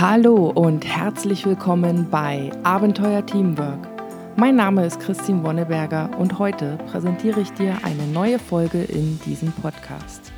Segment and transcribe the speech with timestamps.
[0.00, 3.88] Hallo und herzlich willkommen bei Abenteuer Teamwork.
[4.36, 9.50] Mein Name ist Christine Wonneberger und heute präsentiere ich dir eine neue Folge in diesem
[9.50, 10.32] Podcast.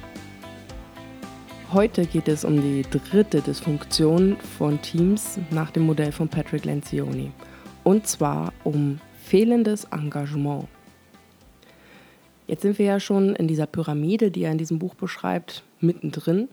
[1.74, 7.30] Heute geht es um die dritte Dysfunktion von Teams nach dem Modell von Patrick Lencioni
[7.84, 10.68] und zwar um fehlendes Engagement.
[12.46, 16.48] Jetzt sind wir ja schon in dieser Pyramide, die er in diesem Buch beschreibt, mittendrin.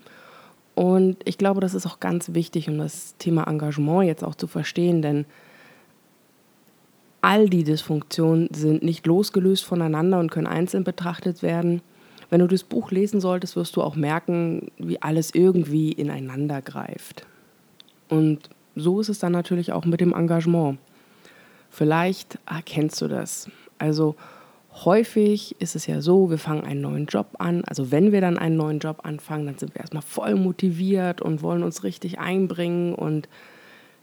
[0.78, 4.46] Und ich glaube, das ist auch ganz wichtig, um das Thema Engagement jetzt auch zu
[4.46, 5.26] verstehen, denn
[7.20, 11.82] all die Dysfunktionen sind nicht losgelöst voneinander und können einzeln betrachtet werden.
[12.30, 17.26] Wenn du das Buch lesen solltest, wirst du auch merken, wie alles irgendwie ineinander greift.
[18.08, 20.78] Und so ist es dann natürlich auch mit dem Engagement.
[21.72, 23.50] Vielleicht erkennst du das.
[23.80, 24.16] Also
[24.86, 27.64] häufig ist es ja so, wir fangen einen neuen Job an.
[27.66, 31.42] Also wenn wir dann einen neuen Job anfangen, dann sind wir erstmal voll motiviert und
[31.42, 33.30] wollen uns richtig einbringen und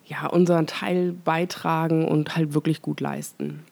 [0.07, 3.65] ja, unseren Teil beitragen und halt wirklich gut leisten.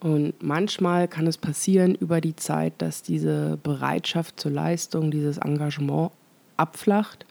[0.00, 6.12] Und manchmal kann es passieren über die Zeit, dass diese Bereitschaft zur Leistung, dieses Engagement
[6.56, 7.26] abflacht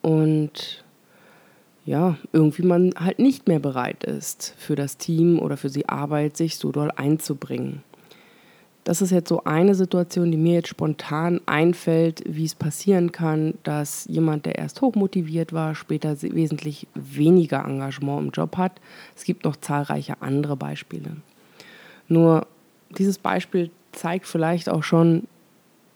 [0.00, 0.84] und
[1.84, 6.36] ja, irgendwie man halt nicht mehr bereit ist, für das Team oder für die Arbeit
[6.36, 7.82] sich so doll einzubringen.
[8.84, 13.54] Das ist jetzt so eine Situation, die mir jetzt spontan einfällt, wie es passieren kann,
[13.62, 18.80] dass jemand, der erst hochmotiviert war, später wesentlich weniger Engagement im Job hat.
[19.14, 21.16] Es gibt noch zahlreiche andere Beispiele.
[22.08, 22.46] Nur
[22.98, 25.28] dieses Beispiel zeigt vielleicht auch schon,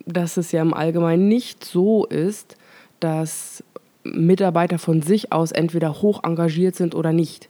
[0.05, 2.55] dass es ja im Allgemeinen nicht so ist,
[3.01, 3.63] dass
[4.03, 7.49] Mitarbeiter von sich aus entweder hoch engagiert sind oder nicht.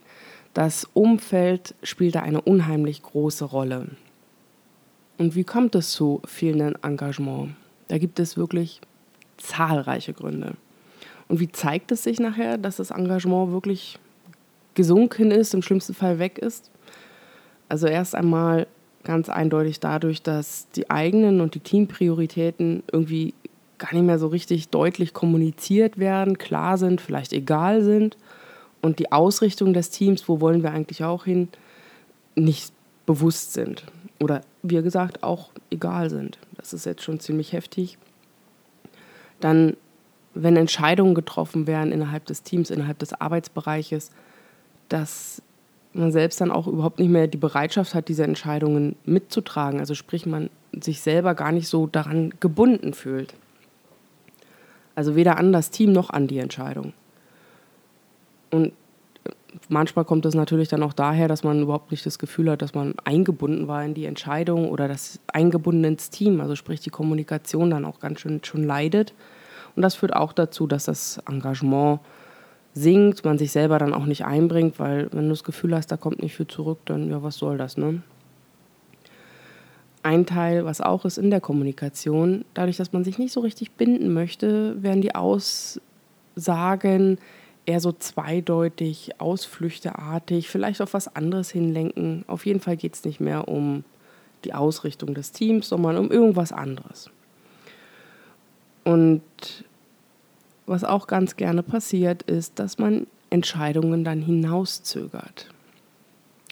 [0.52, 3.86] Das Umfeld spielt da eine unheimlich große Rolle.
[5.18, 7.54] Und wie kommt es zu fehlendem Engagement?
[7.88, 8.80] Da gibt es wirklich
[9.36, 10.54] zahlreiche Gründe.
[11.28, 13.98] Und wie zeigt es sich nachher, dass das Engagement wirklich
[14.74, 16.70] gesunken ist, im schlimmsten Fall weg ist?
[17.68, 18.66] Also erst einmal
[19.04, 23.34] ganz eindeutig dadurch, dass die eigenen und die Teamprioritäten irgendwie
[23.78, 28.16] gar nicht mehr so richtig deutlich kommuniziert werden, klar sind, vielleicht egal sind
[28.82, 31.48] und die Ausrichtung des Teams, wo wollen wir eigentlich auch hin,
[32.34, 32.72] nicht
[33.06, 33.84] bewusst sind
[34.20, 36.38] oder wie gesagt auch egal sind.
[36.56, 37.98] Das ist jetzt schon ziemlich heftig.
[39.40, 39.76] Dann,
[40.34, 44.10] wenn Entscheidungen getroffen werden innerhalb des Teams, innerhalb des Arbeitsbereiches,
[44.88, 45.42] dass
[45.92, 49.80] man selbst dann auch überhaupt nicht mehr die Bereitschaft hat, diese Entscheidungen mitzutragen.
[49.80, 53.34] Also sprich, man sich selber gar nicht so daran gebunden fühlt.
[54.94, 56.92] Also weder an das Team noch an die Entscheidung.
[58.50, 58.72] Und
[59.68, 62.74] manchmal kommt es natürlich dann auch daher, dass man überhaupt nicht das Gefühl hat, dass
[62.74, 67.70] man eingebunden war in die Entscheidung oder das eingebunden ins Team, also sprich die Kommunikation
[67.70, 69.14] dann auch ganz schön schon leidet.
[69.76, 72.00] Und das führt auch dazu, dass das Engagement
[72.74, 75.96] sinkt, man sich selber dann auch nicht einbringt, weil wenn du das Gefühl hast, da
[75.96, 78.02] kommt nicht viel zurück, dann ja, was soll das, ne?
[80.02, 83.72] Ein Teil, was auch ist in der Kommunikation, dadurch, dass man sich nicht so richtig
[83.72, 85.78] binden möchte, werden die Aussagen
[87.68, 92.24] eher so zweideutig, ausflüchteartig, vielleicht auf was anderes hinlenken.
[92.26, 93.84] Auf jeden Fall geht es nicht mehr um
[94.44, 97.10] die Ausrichtung des Teams, sondern um irgendwas anderes.
[98.84, 99.22] Und
[100.64, 105.50] was auch ganz gerne passiert, ist, dass man Entscheidungen dann hinauszögert.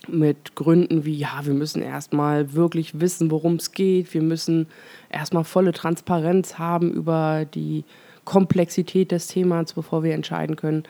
[0.09, 4.13] Mit Gründen wie, ja, wir müssen erstmal wirklich wissen, worum es geht.
[4.13, 4.67] Wir müssen
[5.09, 7.85] erstmal volle Transparenz haben über die
[8.27, 10.83] Komplexität des Themas, bevor wir entscheiden können.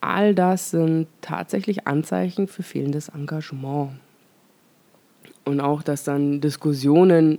[0.00, 3.92] All das sind tatsächlich Anzeichen für fehlendes Engagement.
[5.44, 7.38] Und auch, dass dann Diskussionen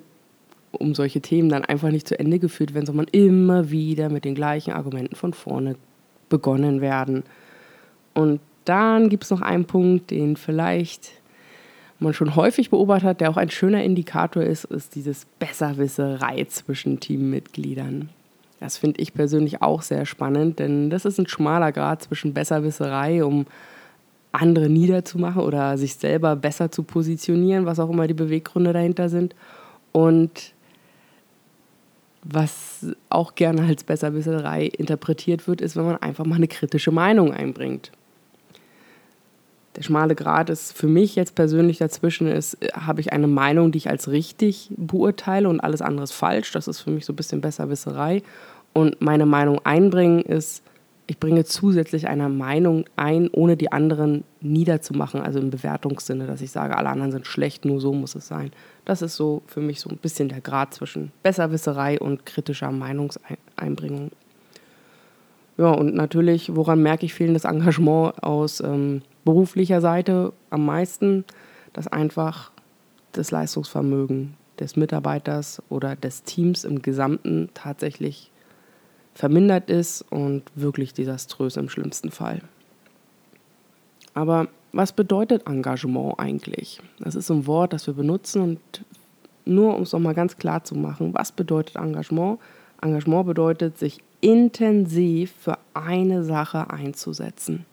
[0.71, 4.35] um solche Themen dann einfach nicht zu Ende geführt werden, sondern immer wieder mit den
[4.35, 5.75] gleichen Argumenten von vorne
[6.29, 7.23] begonnen werden.
[8.13, 11.11] Und dann gibt es noch einen Punkt, den vielleicht
[11.99, 16.99] man schon häufig beobachtet hat, der auch ein schöner Indikator ist, ist dieses Besserwisserei zwischen
[16.99, 18.09] Teammitgliedern.
[18.61, 23.25] Das finde ich persönlich auch sehr spannend, denn das ist ein schmaler Grad zwischen Besserwisserei,
[23.25, 23.47] um
[24.31, 29.35] andere niederzumachen oder sich selber besser zu positionieren, was auch immer die Beweggründe dahinter sind.
[29.91, 30.53] Und
[32.23, 37.33] was auch gerne als Besserwisserei interpretiert wird, ist, wenn man einfach mal eine kritische Meinung
[37.33, 37.91] einbringt.
[39.75, 43.79] Der schmale Grad ist für mich jetzt persönlich dazwischen ist, habe ich eine Meinung, die
[43.79, 46.51] ich als richtig beurteile und alles andere ist falsch.
[46.51, 48.21] Das ist für mich so ein bisschen Besserwisserei.
[48.73, 50.63] Und meine Meinung einbringen ist,
[51.07, 56.51] ich bringe zusätzlich eine Meinung ein, ohne die anderen niederzumachen, also im Bewertungssinne, dass ich
[56.51, 58.51] sage, alle anderen sind schlecht, nur so muss es sein.
[58.85, 64.11] Das ist so für mich so ein bisschen der Grad zwischen Besserwisserei und kritischer Meinungseinbringung.
[65.57, 71.25] Ja, und natürlich, woran merke ich fehlendes Engagement aus ähm, beruflicher Seite am meisten,
[71.73, 72.51] dass einfach
[73.11, 78.30] das Leistungsvermögen des Mitarbeiters oder des Teams im Gesamten tatsächlich
[79.13, 82.41] vermindert ist und wirklich desaströs im schlimmsten Fall.
[84.13, 86.79] Aber was bedeutet Engagement eigentlich?
[86.99, 88.59] Das ist ein Wort, das wir benutzen und
[89.45, 92.39] nur um es nochmal ganz klar zu machen, was bedeutet Engagement?
[92.81, 97.65] Engagement bedeutet, sich intensiv für eine Sache einzusetzen.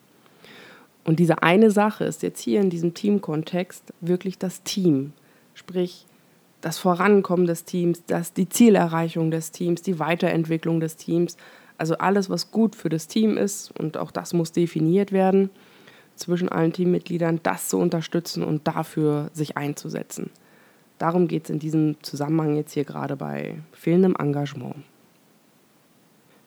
[1.05, 5.13] Und diese eine Sache ist jetzt hier in diesem Teamkontext wirklich das Team,
[5.55, 6.07] sprich
[6.61, 11.37] das Vorankommen des Teams, das, die Zielerreichung des Teams, die Weiterentwicklung des Teams,
[11.77, 15.51] also alles, was gut für das Team ist und auch das muss definiert werden
[16.17, 20.31] zwischen allen Teammitgliedern, das zu unterstützen und dafür sich einzusetzen.
[20.99, 24.75] Darum geht es in diesem Zusammenhang jetzt hier gerade bei fehlendem Engagement.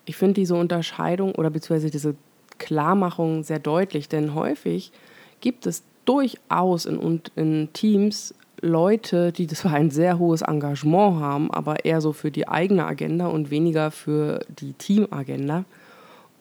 [0.03, 2.15] Ich finde diese Unterscheidung oder beziehungsweise diese
[2.57, 4.91] Klarmachung sehr deutlich, denn häufig
[5.39, 11.83] gibt es durchaus in, in Teams Leute, die zwar ein sehr hohes Engagement haben, aber
[11.83, 15.65] eher so für die eigene Agenda und weniger für die Teamagenda.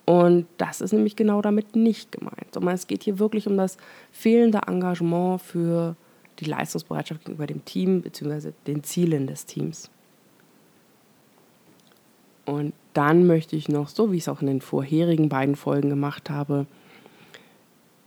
[0.05, 3.79] Und das ist nämlich genau damit nicht gemeint, sondern es geht hier wirklich um das
[4.13, 5.97] fehlende Engagement für
[6.41, 8.53] die Leistungsbereitschaft gegenüber dem Team bzw.
[8.67, 9.91] den Zielen des Teams.
[12.45, 15.91] Und dann möchte ich noch, so wie ich es auch in den vorherigen beiden Folgen
[15.91, 16.67] gemacht habe,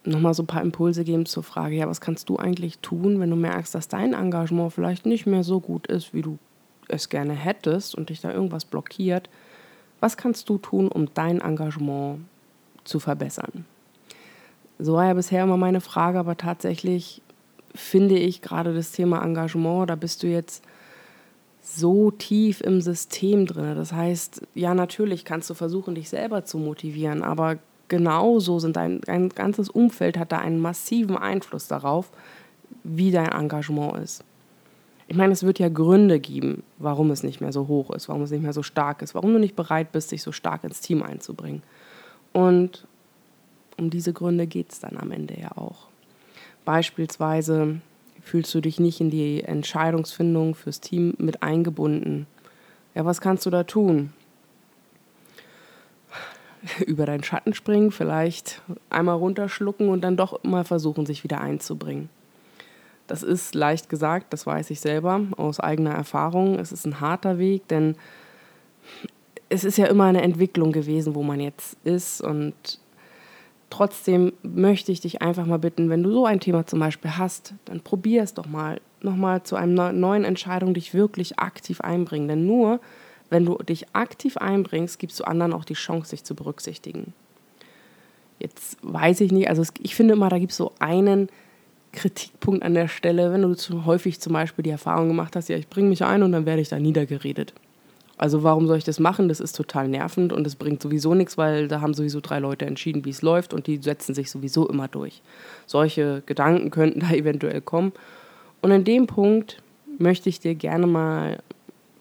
[0.06, 3.30] nochmal so ein paar Impulse geben zur Frage, ja, was kannst du eigentlich tun, wenn
[3.30, 6.38] du merkst, dass dein Engagement vielleicht nicht mehr so gut ist, wie du
[6.88, 9.30] es gerne hättest und dich da irgendwas blockiert.
[10.00, 12.20] Was kannst du tun, um dein Engagement
[12.84, 13.66] zu verbessern?
[14.80, 17.22] So war ja bisher immer meine Frage, aber tatsächlich
[17.74, 20.64] finde ich gerade das Thema Engagement, da bist du jetzt
[21.62, 23.76] so tief im System drin.
[23.76, 27.58] Das heißt, ja, natürlich kannst du versuchen, dich selber zu motivieren, aber
[27.94, 32.10] genauso sind dein, dein ganzes Umfeld hat da einen massiven Einfluss darauf,
[32.84, 34.24] wie dein Engagement ist.
[35.08, 38.24] Ich meine, es wird ja Gründe geben, warum es nicht mehr so hoch ist, warum
[38.24, 40.82] es nicht mehr so stark ist, warum du nicht bereit bist, dich so stark ins
[40.82, 41.62] Team einzubringen.
[42.32, 42.88] Und
[43.78, 45.86] um diese Gründe geht es dann am Ende ja auch.
[46.66, 47.80] Beispielsweise
[48.24, 52.26] fühlst du dich nicht in die Entscheidungsfindung fürs Team mit eingebunden.
[52.96, 54.14] Ja, was kannst du da tun?
[56.86, 62.10] Über deinen Schatten springen, vielleicht einmal runterschlucken und dann doch mal versuchen, sich wieder einzubringen.
[63.08, 66.58] Das ist leicht gesagt, das weiß ich selber aus eigener Erfahrung.
[66.58, 67.96] Es ist ein harter Weg, denn
[69.50, 72.80] es ist ja immer eine Entwicklung gewesen, wo man jetzt ist und
[73.74, 77.56] Trotzdem möchte ich dich einfach mal bitten, wenn du so ein Thema zum Beispiel hast,
[77.66, 82.28] dann probier es doch mal, nochmal zu einer neuen Entscheidung dich wirklich aktiv einbringen.
[82.28, 82.80] Denn nur
[83.34, 87.14] wenn du dich aktiv einbringst, gibst du anderen auch die Chance, sich zu berücksichtigen.
[88.40, 91.30] Jetzt weiß ich nicht, also ich finde immer, da gibt es so einen
[91.92, 95.58] Kritikpunkt an der Stelle, wenn du zu häufig zum Beispiel die Erfahrung gemacht hast, ja,
[95.58, 97.54] ich bringe mich ein und dann werde ich da niedergeredet.
[98.18, 99.28] Also warum soll ich das machen?
[99.28, 102.66] Das ist total nervend und es bringt sowieso nichts, weil da haben sowieso drei Leute
[102.66, 105.22] entschieden, wie es läuft und die setzen sich sowieso immer durch.
[105.66, 107.92] Solche Gedanken könnten da eventuell kommen.
[108.62, 109.62] Und in dem Punkt
[109.98, 111.40] möchte ich dir gerne mal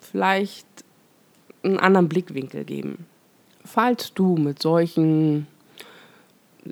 [0.01, 0.67] vielleicht
[1.63, 3.07] einen anderen Blickwinkel geben.
[3.65, 5.47] Falls du mit solchen,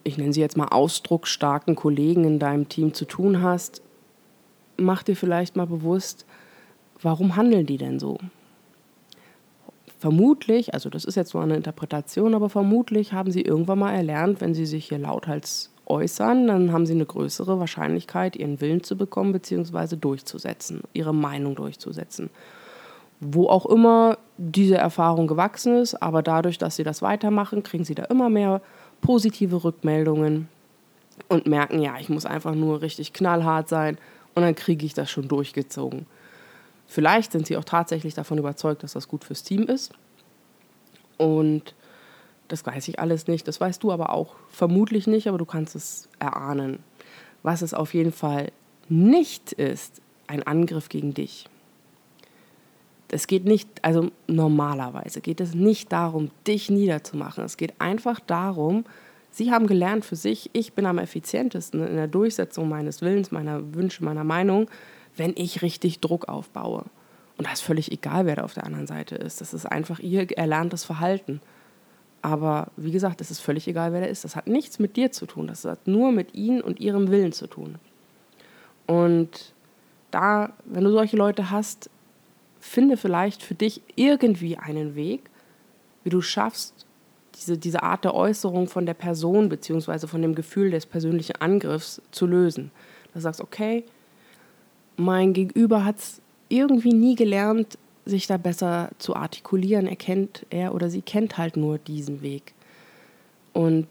[0.04, 3.82] ich nenne sie jetzt mal ausdrucksstarken Kollegen in deinem Team zu tun hast,
[4.76, 6.26] mach dir vielleicht mal bewusst,
[7.00, 8.18] warum handeln die denn so?
[9.98, 14.40] Vermutlich, also das ist jetzt nur eine Interpretation, aber vermutlich haben sie irgendwann mal erlernt,
[14.40, 18.96] wenn sie sich hier lauthals äußern, dann haben sie eine größere Wahrscheinlichkeit, ihren Willen zu
[18.96, 19.96] bekommen bzw.
[19.96, 22.30] durchzusetzen, ihre Meinung durchzusetzen.
[23.20, 27.94] Wo auch immer diese Erfahrung gewachsen ist, aber dadurch, dass sie das weitermachen, kriegen sie
[27.94, 28.62] da immer mehr
[29.02, 30.48] positive Rückmeldungen
[31.28, 33.98] und merken, ja, ich muss einfach nur richtig knallhart sein
[34.34, 36.06] und dann kriege ich das schon durchgezogen.
[36.86, 39.92] Vielleicht sind sie auch tatsächlich davon überzeugt, dass das gut fürs Team ist.
[41.18, 41.74] Und
[42.48, 43.46] das weiß ich alles nicht.
[43.46, 46.78] Das weißt du aber auch vermutlich nicht, aber du kannst es erahnen.
[47.42, 48.52] Was es auf jeden Fall
[48.88, 51.46] nicht ist, ein Angriff gegen dich.
[53.12, 57.44] Es geht nicht, also normalerweise geht es nicht darum, dich niederzumachen.
[57.44, 58.84] Es geht einfach darum,
[59.30, 63.74] sie haben gelernt für sich, ich bin am effizientesten in der Durchsetzung meines Willens, meiner
[63.74, 64.68] Wünsche, meiner Meinung
[65.16, 66.84] wenn ich richtig Druck aufbaue.
[67.36, 69.40] Und da ist völlig egal, wer da auf der anderen Seite ist.
[69.40, 71.40] Das ist einfach ihr erlerntes Verhalten.
[72.22, 74.24] Aber wie gesagt, es ist völlig egal, wer der ist.
[74.24, 75.46] Das hat nichts mit dir zu tun.
[75.46, 77.76] Das hat nur mit ihnen und ihrem Willen zu tun.
[78.86, 79.54] Und
[80.10, 81.88] da, wenn du solche Leute hast,
[82.60, 85.30] finde vielleicht für dich irgendwie einen Weg,
[86.04, 86.86] wie du schaffst,
[87.36, 92.02] diese, diese Art der Äußerung von der Person beziehungsweise von dem Gefühl des persönlichen Angriffs
[92.10, 92.70] zu lösen.
[93.14, 93.84] Du sagst, okay,
[94.96, 99.86] mein Gegenüber hat es irgendwie nie gelernt, sich da besser zu artikulieren.
[99.86, 102.54] Er kennt, er oder sie kennt halt nur diesen Weg.
[103.52, 103.88] Und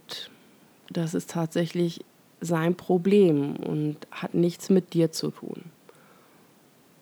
[0.90, 2.02] das ist tatsächlich
[2.42, 5.64] sein Problem und hat nichts mit dir zu tun.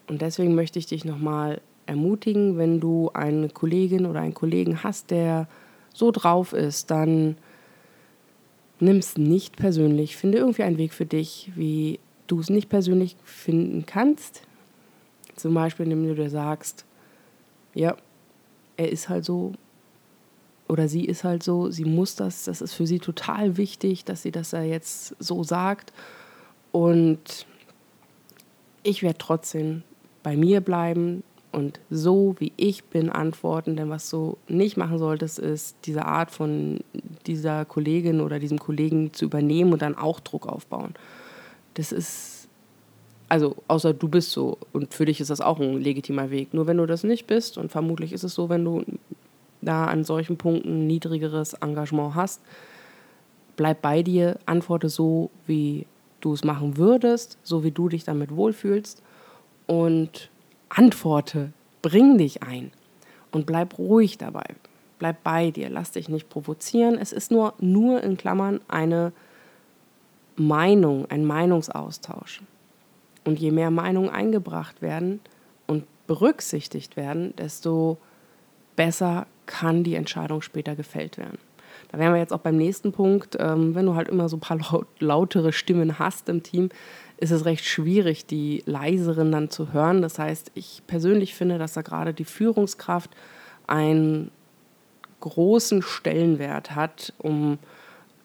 [0.08, 5.12] Und deswegen möchte ich dich nochmal ermutigen, wenn du eine Kollegin oder einen Kollegen hast,
[5.12, 5.48] der
[5.94, 7.38] so drauf ist, dann
[8.80, 10.16] nimm es nicht persönlich.
[10.16, 14.44] Finde irgendwie einen Weg für dich, wie du es nicht persönlich finden kannst.
[15.36, 16.86] Zum Beispiel, indem du dir sagst,
[17.74, 17.96] ja,
[18.76, 19.54] er ist halt so
[20.68, 24.22] oder sie ist halt so, sie muss das, das ist für sie total wichtig, dass
[24.22, 25.94] sie das ja jetzt so sagt.
[26.72, 27.46] Und
[28.84, 29.84] ich werde trotzdem
[30.28, 35.40] bei mir bleiben und so wie ich bin antworten, denn was du nicht machen solltest,
[35.40, 36.82] ist diese Art von
[37.26, 40.96] dieser Kollegin oder diesem Kollegen zu übernehmen und dann auch Druck aufbauen.
[41.76, 42.50] Das ist,
[43.30, 46.54] also außer du bist so und für dich ist das auch ein legitimer Weg.
[46.54, 48.84] Nur wenn du das nicht bist und vermutlich ist es so, wenn du
[49.62, 52.42] da an solchen Punkten niedrigeres Engagement hast,
[53.56, 55.86] bleib bei dir, antworte so, wie
[56.20, 59.04] du es machen würdest, so wie du dich damit wohlfühlst
[59.68, 60.30] und
[60.70, 62.72] antworte, bring dich ein
[63.32, 64.46] und bleib ruhig dabei.
[65.00, 66.98] Bleib bei dir, lass dich nicht provozieren.
[66.98, 69.12] Es ist nur, nur in Klammern eine
[70.36, 72.42] Meinung, ein Meinungsaustausch.
[73.24, 75.20] Und je mehr Meinungen eingebracht werden
[75.68, 77.98] und berücksichtigt werden, desto
[78.76, 81.38] besser kann die Entscheidung später gefällt werden.
[81.90, 83.38] Da wären wir jetzt auch beim nächsten Punkt.
[83.40, 86.70] Ähm, wenn du halt immer so ein paar laut, lautere Stimmen hast im Team,
[87.18, 90.02] ist es recht schwierig, die leiseren dann zu hören.
[90.02, 93.12] Das heißt, ich persönlich finde, dass da gerade die Führungskraft
[93.66, 94.32] einen
[95.20, 97.58] großen Stellenwert hat, um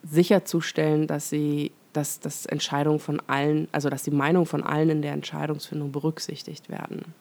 [0.02, 5.02] sicherzustellen, dass sie dass das Entscheidung von allen, also dass die Meinung von allen in
[5.02, 7.14] der Entscheidungsfindung berücksichtigt werden.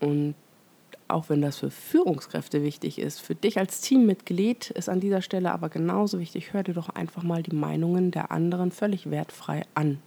[0.00, 0.34] Und
[1.12, 5.52] auch wenn das für Führungskräfte wichtig ist, für dich als Teammitglied ist an dieser Stelle
[5.52, 10.00] aber genauso wichtig, hör dir doch einfach mal die Meinungen der anderen völlig wertfrei an.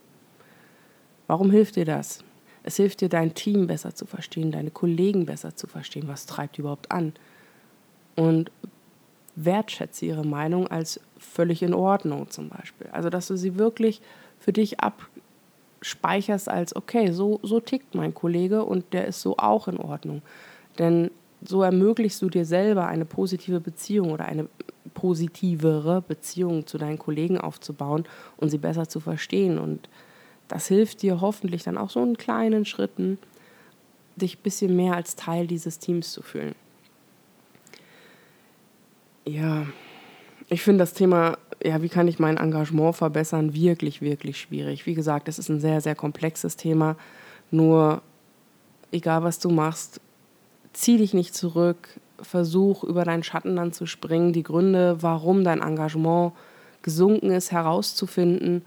[1.27, 2.24] Warum hilft dir das?
[2.63, 6.57] Es hilft dir, dein Team besser zu verstehen, deine Kollegen besser zu verstehen, was treibt
[6.57, 7.13] überhaupt an.
[8.15, 8.51] Und
[9.36, 12.88] wertschätze ihre Meinung als völlig in Ordnung zum Beispiel.
[12.91, 14.01] Also, dass du sie wirklich
[14.39, 19.67] für dich abspeicherst als, okay, so, so tickt mein Kollege und der ist so auch
[19.67, 20.22] in Ordnung.
[20.80, 21.12] Denn
[21.46, 24.48] so ermöglichst du dir selber eine positive Beziehung oder eine
[24.94, 28.06] positivere Beziehung zu deinen Kollegen aufzubauen
[28.38, 29.58] und sie besser zu verstehen.
[29.58, 29.89] Und
[30.48, 33.18] das hilft dir hoffentlich dann auch so in kleinen Schritten,
[34.15, 36.56] dich ein bisschen mehr als Teil dieses Teams zu fühlen.
[39.25, 39.65] Ja,
[40.50, 44.86] ich finde das Thema, ja, wie kann ich mein Engagement verbessern, wirklich, wirklich schwierig.
[44.86, 46.98] Wie gesagt, es ist ein sehr, sehr komplexes Thema.
[47.50, 48.01] Nur,
[48.92, 50.01] egal was du machst,
[50.74, 51.89] zieh dich nicht zurück,
[52.22, 56.34] versuch über deinen Schatten dann zu springen, die Gründe, warum dein Engagement
[56.82, 58.63] gesunken ist, herauszufinden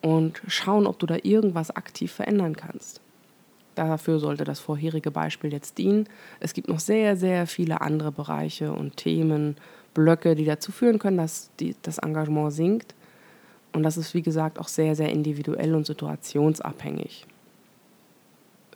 [0.00, 3.00] und schauen, ob du da irgendwas aktiv verändern kannst.
[3.74, 6.06] Dafür sollte das vorherige Beispiel jetzt dienen.
[6.40, 9.56] Es gibt noch sehr, sehr viele andere Bereiche und Themen,
[9.94, 12.94] Blöcke, die dazu führen können, dass die, das Engagement sinkt.
[13.72, 17.26] Und das ist, wie gesagt, auch sehr, sehr individuell und situationsabhängig.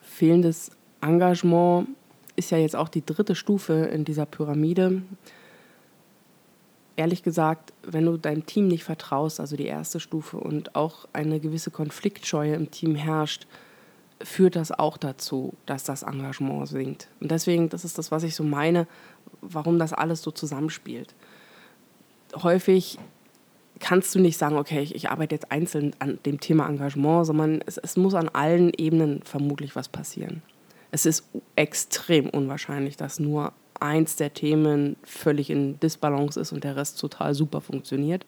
[0.01, 0.71] Fehlendes
[1.03, 1.89] Engagement
[2.37, 5.03] ist ja jetzt auch die dritte Stufe in dieser Pyramide.
[6.95, 11.41] Ehrlich gesagt, wenn du deinem Team nicht vertraust, also die erste Stufe und auch eine
[11.41, 13.47] gewisse Konfliktscheue im Team herrscht,
[14.23, 17.09] führt das auch dazu, dass das Engagement sinkt.
[17.21, 18.87] Und deswegen, das ist das, was ich so meine,
[19.43, 21.15] warum das alles so zusammenspielt.
[22.35, 22.99] Häufig
[23.79, 27.61] kannst du nicht sagen, okay, ich, ich arbeite jetzt einzeln an dem Thema Engagement, sondern
[27.67, 30.43] es, es muss an allen Ebenen vermutlich was passieren
[30.91, 36.77] es ist extrem unwahrscheinlich, dass nur eins der Themen völlig in Disbalance ist und der
[36.77, 38.25] Rest total super funktioniert.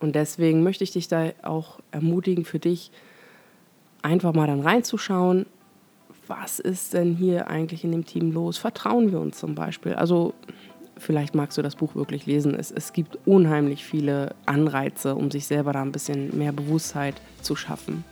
[0.00, 2.90] Und deswegen möchte ich dich da auch ermutigen, für dich
[4.02, 5.46] einfach mal dann reinzuschauen,
[6.26, 8.58] was ist denn hier eigentlich in dem Team los?
[8.58, 9.94] Vertrauen wir uns zum Beispiel?
[9.94, 10.34] Also
[10.98, 12.54] vielleicht magst du das Buch wirklich lesen.
[12.54, 17.54] Es, es gibt unheimlich viele Anreize, um sich selber da ein bisschen mehr Bewusstheit zu
[17.54, 18.04] schaffen.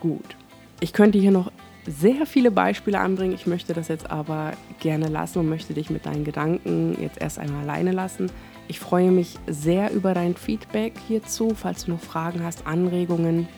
[0.00, 0.36] Gut.
[0.84, 1.50] Ich könnte hier noch
[1.86, 3.32] sehr viele Beispiele anbringen.
[3.32, 7.38] Ich möchte das jetzt aber gerne lassen und möchte dich mit deinen Gedanken jetzt erst
[7.38, 8.30] einmal alleine lassen.
[8.68, 11.54] Ich freue mich sehr über dein Feedback hierzu.
[11.56, 13.48] Falls du noch Fragen hast, Anregungen,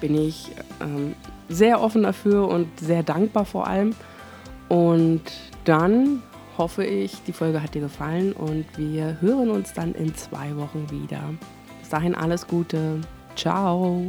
[0.00, 1.16] bin ich ähm,
[1.48, 3.96] sehr offen dafür und sehr dankbar vor allem.
[4.68, 5.22] Und
[5.64, 6.22] dann
[6.58, 10.86] hoffe ich, die Folge hat dir gefallen und wir hören uns dann in zwei Wochen
[10.92, 11.22] wieder.
[11.80, 13.00] Bis dahin alles Gute.
[13.34, 14.06] Ciao.